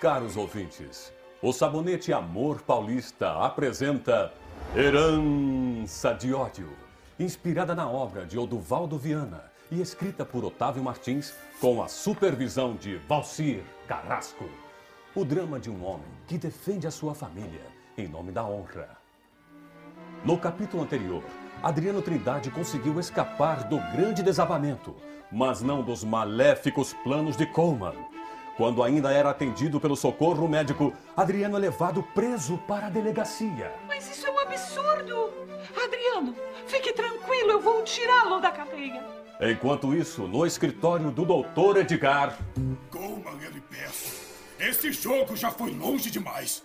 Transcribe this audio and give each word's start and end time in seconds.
Caros 0.00 0.36
ouvintes, 0.36 1.10
o 1.40 1.54
Sabonete 1.54 2.12
Amor 2.12 2.60
Paulista 2.60 3.32
apresenta 3.42 4.30
Herança 4.76 6.12
de 6.12 6.34
Ódio, 6.34 6.68
inspirada 7.18 7.74
na 7.74 7.88
obra 7.88 8.26
de 8.26 8.38
Oduvaldo 8.38 8.98
Viana 8.98 9.44
e 9.70 9.80
escrita 9.80 10.22
por 10.22 10.44
Otávio 10.44 10.84
Martins 10.84 11.32
com 11.62 11.82
a 11.82 11.88
supervisão 11.88 12.74
de 12.74 12.96
Valcir 13.08 13.62
Carrasco. 13.88 14.44
O 15.14 15.24
drama 15.24 15.58
de 15.58 15.70
um 15.70 15.82
homem 15.82 16.10
que 16.26 16.36
defende 16.36 16.86
a 16.86 16.90
sua 16.90 17.14
família 17.14 17.62
em 17.96 18.06
nome 18.06 18.32
da 18.32 18.44
honra. 18.44 18.98
No 20.22 20.36
capítulo 20.36 20.82
anterior, 20.82 21.22
Adriano 21.62 22.02
Trindade 22.02 22.50
conseguiu 22.50 23.00
escapar 23.00 23.64
do 23.64 23.78
grande 23.96 24.22
desabamento, 24.22 24.94
mas 25.32 25.62
não 25.62 25.82
dos 25.82 26.04
maléficos 26.04 26.92
planos 27.02 27.34
de 27.34 27.46
Coleman. 27.46 27.94
Quando 28.56 28.82
ainda 28.82 29.12
era 29.12 29.28
atendido 29.28 29.78
pelo 29.78 29.94
socorro 29.94 30.48
médico, 30.48 30.92
Adriano 31.14 31.56
é 31.56 31.60
levado 31.60 32.02
preso 32.14 32.56
para 32.66 32.86
a 32.86 32.90
delegacia. 32.90 33.70
Mas 33.86 34.10
isso 34.10 34.26
é 34.26 34.30
um 34.30 34.38
absurdo! 34.38 35.30
Adriano, 35.84 36.34
fique 36.66 36.92
tranquilo, 36.94 37.50
eu 37.50 37.60
vou 37.60 37.82
tirá-lo 37.82 38.40
da 38.40 38.50
cadeia. 38.50 39.04
Enquanto 39.40 39.94
isso, 39.94 40.26
no 40.26 40.46
escritório 40.46 41.10
do 41.10 41.26
doutor 41.26 41.76
Edgar. 41.76 42.38
Coleman, 42.90 43.38
eu 43.42 43.50
lhe 43.50 43.60
peço. 43.60 44.24
Esse 44.58 44.90
jogo 44.90 45.36
já 45.36 45.50
foi 45.50 45.72
longe 45.72 46.10
demais. 46.10 46.64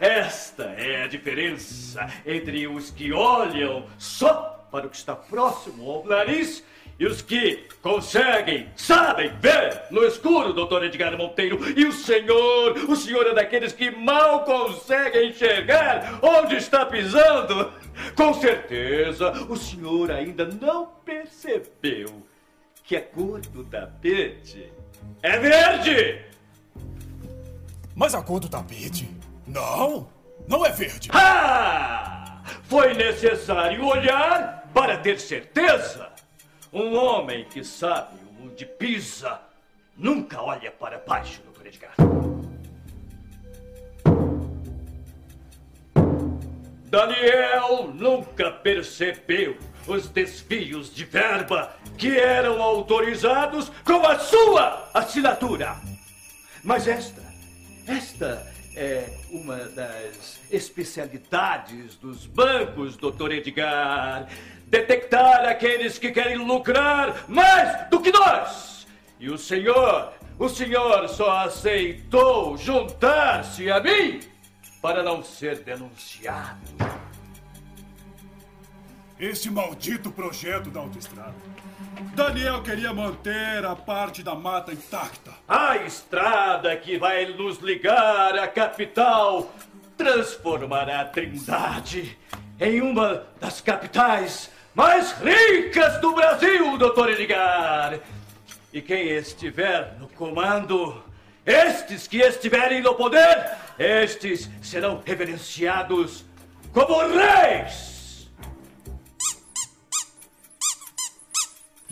Esta 0.00 0.64
é 0.64 1.04
a 1.04 1.06
diferença 1.06 2.06
entre 2.26 2.66
os 2.66 2.90
que 2.90 3.10
olham 3.12 3.86
só 3.96 4.61
para 4.72 4.86
o 4.86 4.90
que 4.90 4.96
está 4.96 5.14
próximo 5.14 5.88
ao 5.88 6.06
nariz 6.06 6.64
e 6.98 7.04
os 7.04 7.20
que 7.20 7.68
conseguem, 7.82 8.68
sabem 8.74 9.30
ver 9.38 9.82
no 9.90 10.02
escuro, 10.04 10.52
doutor 10.54 10.82
Edgar 10.84 11.16
Monteiro. 11.16 11.58
E 11.78 11.84
o 11.84 11.92
senhor, 11.92 12.72
o 12.88 12.96
senhor 12.96 13.26
é 13.26 13.34
daqueles 13.34 13.72
que 13.72 13.90
mal 13.90 14.44
conseguem 14.44 15.28
enxergar 15.28 16.18
onde 16.22 16.56
está 16.56 16.86
pisando. 16.86 17.70
Com 18.16 18.32
certeza, 18.32 19.32
o 19.48 19.56
senhor 19.56 20.10
ainda 20.10 20.46
não 20.46 20.86
percebeu 21.04 22.22
que 22.82 22.96
a 22.96 23.02
cor 23.02 23.40
do 23.40 23.64
tapete 23.64 24.72
é 25.22 25.38
verde. 25.38 26.24
Mas 27.94 28.14
a 28.14 28.22
cor 28.22 28.40
do 28.40 28.48
tapete? 28.48 29.08
Não, 29.46 30.08
não 30.48 30.64
é 30.64 30.70
verde. 30.70 31.10
Ah! 31.12 32.21
Foi 32.72 32.94
necessário 32.94 33.84
olhar 33.84 34.66
para 34.72 34.96
ter 34.96 35.20
certeza. 35.20 36.08
Um 36.72 36.94
homem 36.96 37.44
que 37.44 37.62
sabe 37.62 38.16
onde 38.42 38.64
pisa 38.64 39.38
nunca 39.94 40.40
olha 40.40 40.70
para 40.70 40.96
baixo, 40.96 41.42
doutor 41.42 41.66
Edgar. 41.66 41.94
Daniel 46.86 47.92
nunca 47.92 48.50
percebeu 48.50 49.58
os 49.86 50.08
desvios 50.08 50.94
de 50.94 51.04
verba 51.04 51.76
que 51.98 52.18
eram 52.18 52.62
autorizados 52.62 53.70
com 53.84 54.06
a 54.06 54.18
sua 54.18 54.88
assinatura. 54.94 55.76
Mas 56.64 56.88
esta, 56.88 57.22
esta 57.86 58.51
é 58.76 59.06
uma 59.30 59.56
das 59.56 60.40
especialidades 60.50 61.96
dos 61.96 62.26
bancos, 62.26 62.96
doutor 62.96 63.32
Edgar. 63.32 64.28
Detectar 64.66 65.46
aqueles 65.46 65.98
que 65.98 66.10
querem 66.10 66.38
lucrar 66.38 67.24
mais 67.28 67.88
do 67.90 68.00
que 68.00 68.10
nós. 68.10 68.86
E 69.20 69.28
o 69.30 69.36
senhor, 69.36 70.12
o 70.38 70.48
senhor 70.48 71.08
só 71.08 71.40
aceitou 71.40 72.56
juntar-se 72.56 73.70
a 73.70 73.80
mim 73.80 74.20
para 74.80 75.02
não 75.02 75.22
ser 75.22 75.60
denunciado. 75.60 77.01
Esse 79.22 79.48
maldito 79.48 80.10
projeto 80.10 80.68
da 80.68 80.80
autoestrada. 80.80 81.36
Daniel 82.12 82.60
queria 82.60 82.92
manter 82.92 83.64
a 83.64 83.76
parte 83.76 84.20
da 84.20 84.34
mata 84.34 84.72
intacta. 84.72 85.30
A 85.46 85.76
estrada 85.76 86.76
que 86.76 86.98
vai 86.98 87.26
nos 87.26 87.58
ligar 87.58 88.36
à 88.36 88.48
capital 88.48 89.54
transformará 89.96 91.02
a 91.02 91.04
Trindade 91.04 92.18
em 92.58 92.80
uma 92.80 93.24
das 93.38 93.60
capitais 93.60 94.50
mais 94.74 95.12
ricas 95.12 96.00
do 96.00 96.16
Brasil, 96.16 96.76
doutor 96.76 97.10
Edgar. 97.10 98.00
E 98.72 98.82
quem 98.82 99.08
estiver 99.08 99.98
no 100.00 100.08
comando, 100.08 101.00
estes 101.46 102.08
que 102.08 102.16
estiverem 102.16 102.82
no 102.82 102.96
poder, 102.96 103.52
estes 103.78 104.50
serão 104.60 105.00
reverenciados 105.06 106.24
como 106.72 106.98
reis. 107.06 107.91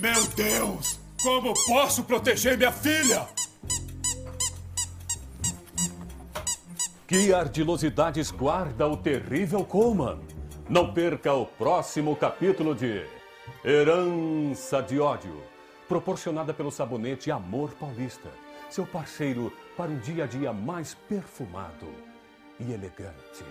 Meu 0.00 0.26
Deus! 0.28 0.98
Como 1.22 1.52
posso 1.66 2.04
proteger 2.04 2.56
minha 2.56 2.72
filha? 2.72 3.28
Que 7.06 7.34
ardilosidades 7.34 8.30
guarda 8.30 8.88
o 8.88 8.96
terrível 8.96 9.62
Coleman? 9.62 10.18
Não 10.70 10.94
perca 10.94 11.34
o 11.34 11.44
próximo 11.44 12.16
capítulo 12.16 12.74
de 12.74 13.04
Herança 13.62 14.80
de 14.80 14.98
Ódio, 14.98 15.42
proporcionada 15.86 16.54
pelo 16.54 16.70
sabonete 16.70 17.30
Amor 17.30 17.72
Paulista, 17.72 18.30
seu 18.70 18.86
parceiro 18.86 19.52
para 19.76 19.90
um 19.90 19.98
dia 19.98 20.24
a 20.24 20.26
dia 20.26 20.50
mais 20.50 20.94
perfumado 20.94 21.88
e 22.58 22.72
elegante. 22.72 23.44